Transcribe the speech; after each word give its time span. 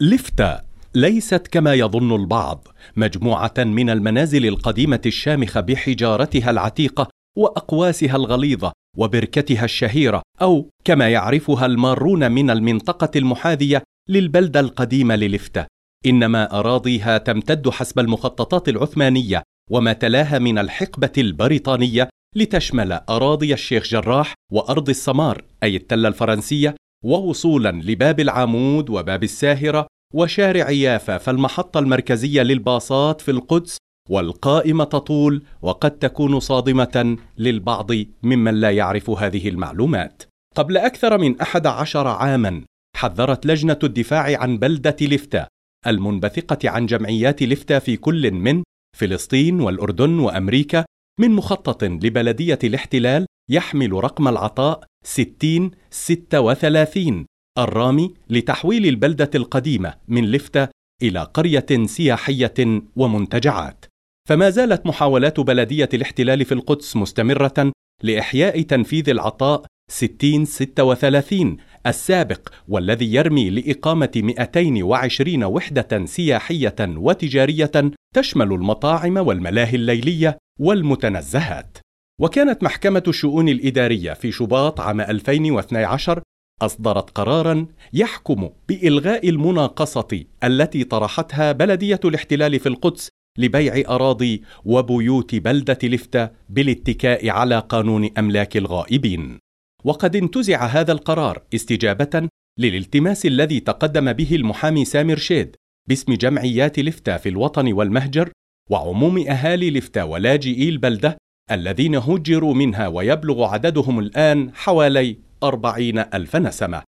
لفتا 0.00 0.60
ليست 0.94 1.48
كما 1.50 1.74
يظن 1.74 2.14
البعض. 2.14 2.68
مجموعة 2.96 3.54
من 3.58 3.90
المنازل 3.90 4.46
القديمة 4.46 5.00
الشامخة 5.06 5.60
بحجارتها 5.60 6.50
العتيقة 6.50 7.08
وأقواسها 7.38 8.16
الغليظة 8.16 8.72
وبركتها 8.96 9.64
الشهيرة 9.64 10.22
أو 10.42 10.70
كما 10.84 11.08
يعرفها 11.08 11.66
المارون 11.66 12.32
من 12.32 12.50
المنطقة 12.50 13.10
المحاذية 13.16 13.82
للبلدة 14.08 14.60
القديمة 14.60 15.16
للفته 15.16 15.66
إنما 16.06 16.58
أراضيها 16.58 17.18
تمتد 17.18 17.68
حسب 17.68 17.98
المخططات 17.98 18.68
العثمانية 18.68 19.42
وما 19.70 19.92
تلاها 19.92 20.38
من 20.38 20.58
الحقبة 20.58 21.12
البريطانية 21.18 22.08
لتشمل 22.36 22.92
أراضي 22.92 23.54
الشيخ 23.54 23.84
جراح 23.84 24.34
وأرض 24.52 24.88
السمار 24.88 25.44
أي 25.62 25.76
التلة 25.76 26.08
الفرنسية 26.08 26.74
ووصولا 27.04 27.70
لباب 27.70 28.20
العمود 28.20 28.90
وباب 28.90 29.22
الساهرة 29.22 29.86
وشارع 30.14 30.70
يافا 30.70 31.18
فالمحطة 31.18 31.80
المركزية 31.80 32.42
للباصات 32.42 33.20
في 33.20 33.30
القدس 33.30 33.78
والقائمة 34.10 34.84
تطول 34.84 35.42
وقد 35.62 35.90
تكون 35.90 36.40
صادمة 36.40 37.16
للبعض 37.38 37.90
ممن 38.22 38.54
لا 38.54 38.70
يعرف 38.70 39.10
هذه 39.10 39.48
المعلومات. 39.48 40.22
قبل 40.56 40.76
أكثر 40.76 41.18
من 41.18 41.40
أحد 41.40 41.66
عشر 41.66 42.06
عاما 42.06 42.62
حذرت 42.96 43.46
لجنة 43.46 43.78
الدفاع 43.82 44.40
عن 44.40 44.58
بلدة 44.58 44.96
لفتا 45.00 45.48
المنبثقة 45.86 46.70
عن 46.70 46.86
جمعيات 46.86 47.42
لفتا 47.42 47.78
في 47.78 47.96
كل 47.96 48.30
من 48.30 48.62
فلسطين 48.96 49.60
والأردن 49.60 50.18
وأمريكا 50.18 50.84
من 51.20 51.30
مخطط 51.30 51.84
لبلدية 51.84 52.58
الاحتلال 52.64 53.26
يحمل 53.50 53.92
رقم 53.92 54.28
العطاء 54.28 54.84
60 55.04 55.70
36 55.90 57.26
الرامي 57.58 58.14
لتحويل 58.30 58.86
البلدة 58.86 59.30
القديمة 59.34 59.94
من 60.08 60.30
لفتة 60.30 60.68
إلى 61.02 61.22
قرية 61.34 61.66
سياحية 61.86 62.82
ومنتجعات. 62.96 63.84
فما 64.28 64.50
زالت 64.50 64.86
محاولات 64.86 65.40
بلدية 65.40 65.88
الاحتلال 65.94 66.44
في 66.44 66.52
القدس 66.54 66.96
مستمرة 66.96 67.72
لإحياء 68.02 68.62
تنفيذ 68.62 69.10
العطاء 69.10 69.64
6036 69.90 71.56
السابق 71.86 72.48
والذي 72.68 73.14
يرمي 73.14 73.50
لإقامة 73.50 74.10
220 74.16 75.44
وحدة 75.44 76.04
سياحية 76.04 76.76
وتجارية 76.80 77.72
تشمل 78.14 78.52
المطاعم 78.52 79.16
والملاهي 79.16 79.76
الليلية 79.76 80.38
والمتنزهات. 80.60 81.78
وكانت 82.20 82.62
محكمة 82.62 83.02
الشؤون 83.08 83.48
الإدارية 83.48 84.12
في 84.12 84.32
شباط 84.32 84.80
عام 84.80 85.00
2012 85.00 86.22
أصدرت 86.62 87.10
قرارا 87.10 87.66
يحكم 87.92 88.50
بإلغاء 88.68 89.28
المناقصة 89.28 90.24
التي 90.44 90.84
طرحتها 90.84 91.52
بلدية 91.52 92.00
الاحتلال 92.04 92.60
في 92.60 92.68
القدس 92.68 93.08
لبيع 93.38 93.94
أراضي 93.94 94.42
وبيوت 94.64 95.34
بلدة 95.34 95.78
لفتة 95.82 96.28
بالاتكاء 96.48 97.28
على 97.28 97.58
قانون 97.58 98.10
أملاك 98.18 98.56
الغائبين. 98.56 99.38
وقد 99.84 100.16
انتزع 100.16 100.66
هذا 100.66 100.92
القرار 100.92 101.42
استجابة 101.54 102.28
للالتماس 102.58 103.26
الذي 103.26 103.60
تقدم 103.60 104.12
به 104.12 104.34
المحامي 104.34 104.84
سامر 104.84 105.16
شيد 105.16 105.56
باسم 105.88 106.14
جمعيات 106.14 106.78
لفتة 106.78 107.16
في 107.16 107.28
الوطن 107.28 107.72
والمهجر 107.72 108.30
وعموم 108.70 109.18
أهالي 109.28 109.70
لفتة 109.70 110.04
ولاجئي 110.04 110.68
البلدة 110.68 111.18
الذين 111.50 111.94
هجروا 111.94 112.54
منها 112.54 112.88
ويبلغ 112.88 113.44
عددهم 113.44 113.98
الآن 113.98 114.50
حوالي 114.54 115.18
أربعين 115.42 115.98
ألف 115.98 116.36
نسمة. 116.36 116.82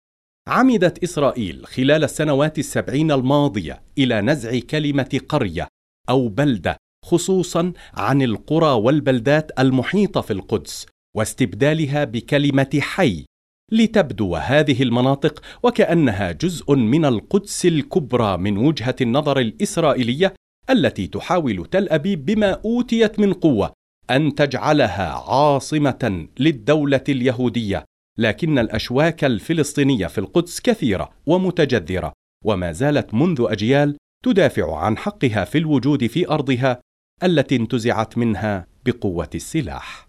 عمدت 0.48 1.04
إسرائيل 1.04 1.66
خلال 1.66 2.04
السنوات 2.04 2.60
السبعين 2.60 3.12
الماضية 3.12 3.82
إلى 3.98 4.22
نزع 4.22 4.60
كلمة 4.60 5.20
قرية 5.30 5.68
أو 6.10 6.28
بلدة 6.28 6.78
خصوصا 7.06 7.74
عن 7.94 8.22
القرى 8.22 8.72
والبلدات 8.72 9.52
المحيطة 9.60 10.22
في 10.22 10.34
القدس 10.34 10.86
واستبدالها 11.18 12.04
بكلمة 12.04 12.80
حي. 12.80 13.26
لتبدو 13.72 14.36
هذه 14.36 14.84
المناطق 14.84 15.42
وكأنها 15.64 16.32
جزء 16.32 16.76
من 16.76 17.06
القدس 17.06 17.66
الكبرى 17.66 18.38
من 18.38 18.58
وجهة 18.58 18.96
النظر 19.02 19.40
الإسرائيلية 19.40 20.34
التي 20.70 21.08
تحاول 21.08 21.66
تل 21.66 21.90
أبيب 21.90 22.26
بما 22.26 22.62
أوتيت 22.66 23.20
من 23.20 23.34
قوة 23.34 23.74
أن 24.12 24.36
تجعلها 24.36 25.10
عاصمة 25.10 26.28
للدولة 26.40 27.04
اليهودية 27.10 27.86
لكن 28.18 28.60
الأشواك 28.60 29.24
الفلسطينية 29.24 30.08
في 30.08 30.18
القدس 30.18 30.62
كثيرة 30.62 31.10
ومتجذرة 31.26 32.14
وما 32.46 32.72
زالت 32.72 33.14
منذ 33.14 33.46
أجيال 33.50 33.98
تدافع 34.24 34.78
عن 34.78 34.98
حقها 34.98 35.46
في 35.46 35.58
الوجود 35.58 36.08
في 36.08 36.30
أرضها 36.30 36.82
التي 37.24 37.56
انتزعت 37.56 38.18
منها 38.18 38.68
بقوة 38.86 39.30
السلاح. 39.36 40.08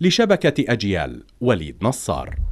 لشبكة 0.00 0.72
أجيال 0.72 1.24
وليد 1.40 1.76
نصار. 1.82 2.47